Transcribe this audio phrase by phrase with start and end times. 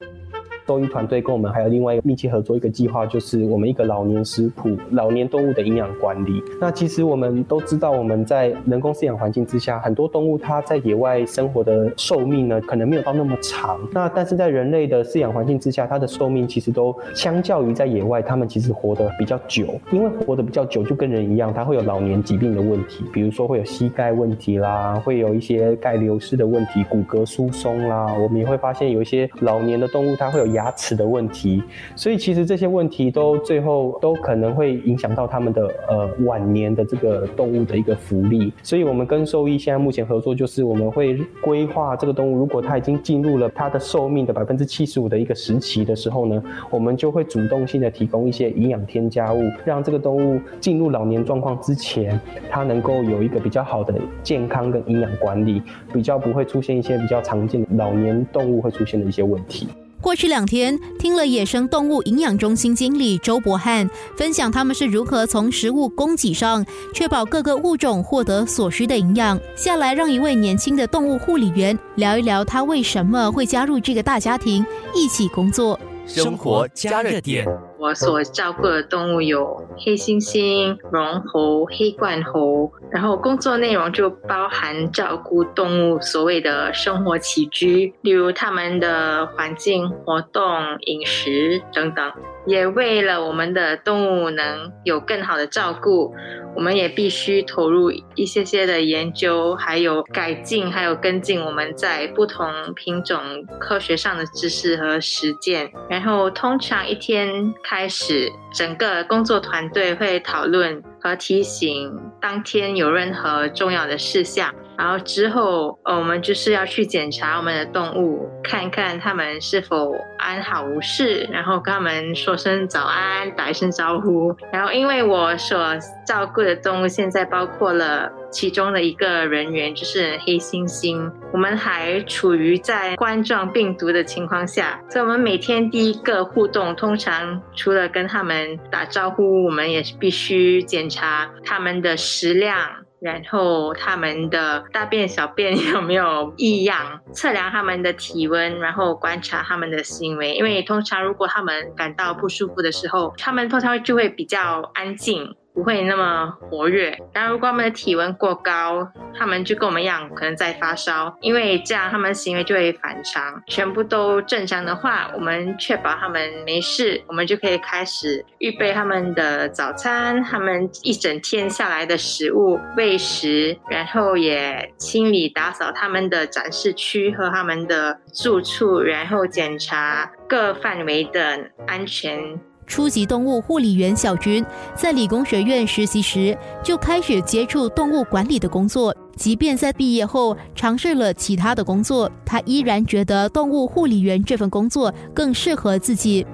[0.00, 0.57] Thank you.
[0.68, 6.42] 兽医团队跟我们还有另外一个密切合作一个计划，就是我们一个老年食谱、老年动物的营养管理。
[6.60, 13.80] 那其实我们都知道，我们在人工饲养环境之下，很多动物它在野外生活的寿命呢，可能没有到那么长。
[13.90, 19.80] 那但是在人类的饲养环境之下，它的寿命其实都相较于在野外，它们其实活得比较久。
[19.90, 28.12] 因为活得比较久，就跟人一样，它会有老年疾病的问题，比如说会有膝盖问题啦，会有一些钙流失的问题、骨骼疏松啦。
[28.20, 30.57] 我们也会发现有一些老年的动物，它会有。
[30.58, 31.62] 牙齿的问题，
[31.94, 38.52] 所以其实这些问题都最后都可能会影响到他们的呃晚年的这个动物的一个福利。
[38.62, 59.68] 所以我们跟兽医现在目前合作，就是我们会规划这个动物，如果它已经进入了它的寿命的百分之七十五的一个时期的时候呢，我们就会主动性的提供一些营养添加物，让这个动物进入老年状况之前，它能够有一个比较好的健康跟营养管理，比较不会出现一些比较常见的老年动物会出现的一些问题。
[60.00, 66.64] 过去两天，听了野生动物营养中心经理周博汉分享，他们是如何从食物供给上
[66.94, 69.38] 确保各个物种获得所需的营养。
[69.56, 74.64] 下来，让一位年轻的动物护理员聊一聊，他为什么会加入这个大家庭
[74.94, 75.78] 一起工作。
[76.06, 77.46] 生活加热点。
[77.78, 90.42] 我所照顾的动物有黑猩猩、绒猴、黑冠猴，然后工作内容就包含照顾动物所谓的生活起居，例如它们的环境、活动、
[90.80, 92.12] 饮食等等。
[92.48, 96.12] 也为了我们的动物能有更好的照顾，
[96.56, 103.20] 我们也必须投入一些些的研究，还有改进，还有跟进我们在不同品种
[103.60, 105.70] 科学上的知识和实践。
[105.88, 107.54] 然后通常一天。
[107.62, 114.54] 开始，整个工作团队会讨论和提醒当天有任何重要的事项。
[114.78, 124.32] 然后之后，呃，我们就是要去检查我们的动物，看看他们是否安好无事，然后跟他们说声早安，打一声招呼。
[124.52, 125.58] 然后，因为我所
[126.06, 142.56] 照顾的动物现在包括了其中的一个人员，就是黑猩猩，我们还处于在冠状病毒的情况下，所以我们每天第一个互动，通常除了跟他们打招呼，我们也必须检查他们的食量。
[143.00, 147.00] 然后他们的大便、小便 有没有异样？
[147.12, 150.34] 测量他们的体温，然后观察他们的行为。
[150.34, 155.34] 因为通常如果他们感到不舒服的时候，他们通常就会比较安静。
[155.58, 156.96] 不会那么活跃。
[157.12, 158.88] 然后，如果他们的体温过高，
[159.18, 161.12] 他们就跟我们一样，可能在发烧。
[161.20, 163.42] 因为这样，他们行为就会反常。
[163.48, 182.38] 全部都正常的话，我们确保他们没事，我们就可以开始预备他们的早餐，他们一整天下来的食物喂食，然后也清理打扫他们的展示区和他们的住处，然后检查各范围的安全。
[182.68, 184.44] 初级动物护理员小军
[184.76, 196.24] 在理工学院实习时就开始接触动物管理的工作，即便在毕业后尝试了其他的工作，他依然觉得动物护理员这份工作更适合自己。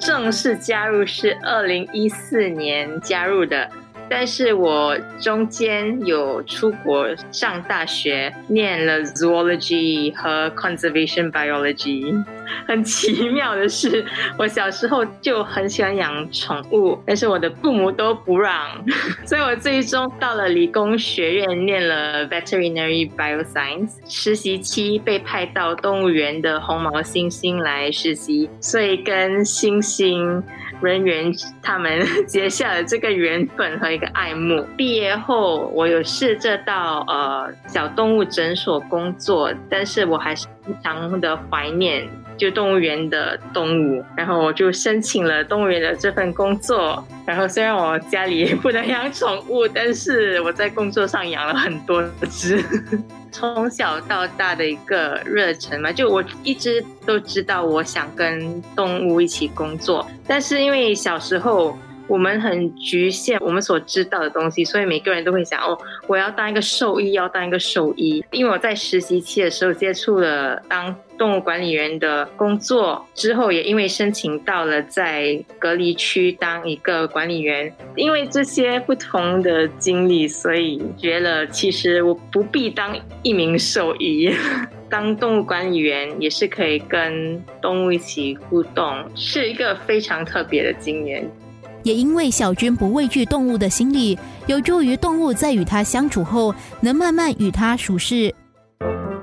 [0.00, 3.70] 正式加入是二零一四年加入的。
[4.10, 12.12] 但是我中间有出国上大学，念了 zoology 和 conservation biology。
[12.66, 14.04] 很奇妙的是，
[14.36, 18.66] 我小时候就很喜欢养宠物，但是我的父母都不让，
[19.24, 23.92] 所以我最终到了理工学院念了 veterinary bioscience。
[24.08, 30.42] 实习期被派到动物园的红毛猩猩来实习，所以跟猩猩。
[30.82, 31.32] 人员
[31.62, 34.66] 他们 结下了这个缘分和一个爱慕。
[34.76, 44.04] 毕业后，我有试着到呃小动物诊所工作，但是我还是非常的怀念就动物园的动物。
[44.16, 47.04] 然后我就申请了动物园的这份工作。
[47.26, 52.64] 然后虽然我家里不能养宠物，但是我在工作上养了很多只。
[53.30, 61.76] 从小到大的一个热忱嘛，就我一直都知道我想跟动物一起工作，但是因为小时候。
[62.10, 65.78] 我们很局限我们所知道的东西，所以每个人都会想哦，
[66.08, 68.24] 我要当一个兽医，要当一个兽医。
[68.32, 77.72] 因为我在实习期的时候接触了当动物管理员的工作，之后也因为申请到了在隔离区当一个管理员。
[77.94, 84.34] 因为这些不同的经历，所以觉得其实我不必当一名兽医，
[84.90, 91.24] 当动物管理员也是可以跟动物一起互动，是一个非常特别的经验。
[91.82, 98.34] 也因为小军不畏惧动物的心理，有助于动物在与他相处后能慢慢与他熟识。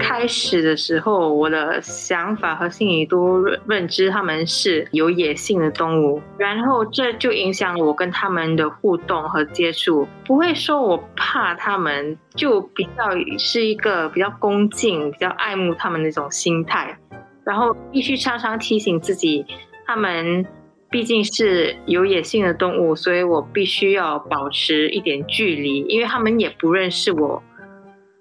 [0.00, 10.06] 开始的时候，我的想法和心理都认知他们是有野性的动物，然后这就影响了我跟他们的互动和接触。
[10.24, 16.96] 不会说我怕他们，就比较是一个比较恭敬、比较爱慕他们那种心态。
[17.44, 19.44] 然后必须常常提醒自己，
[19.86, 20.44] 他们
[20.90, 27.42] 毕竟是有野性的动物，所以我必须要保持一点距离，因为他们也不认识我。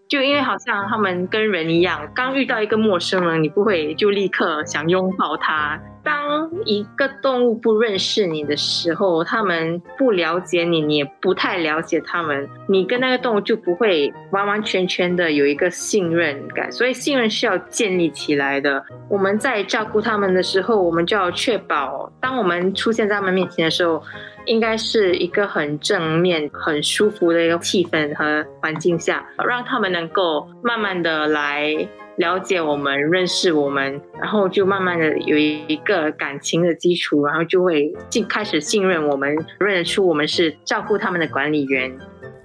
[0.09, 5.81] 就因为好像他们跟人一样，刚遇到一个陌生人，你不会就立刻想拥抱他。
[6.07, 16.71] 当一个动物不认识你的时候，他们不了解你，你也不太了解他们，你跟那个动物就不会完完全全的有一个信任感。
[16.71, 18.81] 所以信任是要建立起来的。
[19.09, 24.01] 我们在照顾他们的时候，我们就要确保，当我们出现在他们面前的时候。
[24.47, 41.95] 应该是一个很正面、很舒服的一个气氛和环境下，让他们能够慢慢的来了解我们、认识我们，然后就慢慢的有一个感情的基础，然后就会进开始信任我们，认得出我们是照顾他们的管理员。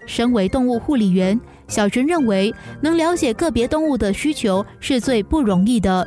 [0.04, 2.52] 身为动物护理员，小陈认为
[2.82, 6.06] 能了解个别动物的需求是最不容易的。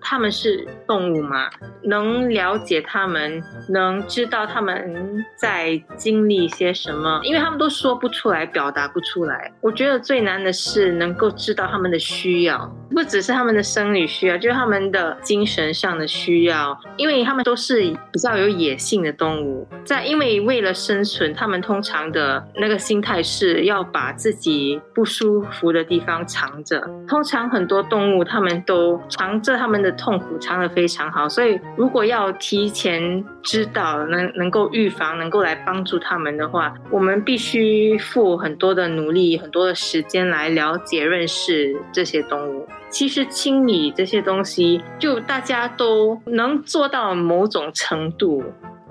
[0.00, 1.50] 他们是动物嘛，
[1.88, 9.52] 能了解他们，能知道他们在经历些什么，因为他们都说不出来，表达不出来。
[9.60, 17.82] 我觉得最难的是能够知道他们的需要，不只是他们的生理需要，就是他们的精神上的需要，因为他们都是
[18.12, 26.80] 比较有野性的动物，在因为为了生存，他们通常的那个心态是要把自己不舒服的地方藏着。
[27.06, 29.88] 通常很多动物，他们都藏着他们的。
[29.98, 42.66] 痛苦藏得非常好，所以如果要提前知道，能能够预防，能够来帮助他们的话，我们必须付很多的努力，很多的时间来了解、认识这些动物。
[42.90, 48.42] 其实清理这些东西，就大家都能做到某种程度。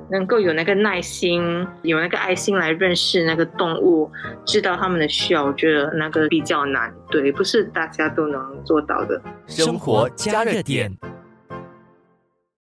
[0.09, 4.09] 能够有那个耐心，有那个爱心来认识那个动物，
[4.45, 9.21] 知道他们的需要，我觉得那个比较难，对，不是大家都能做到的。
[9.47, 10.89] 生活加热点。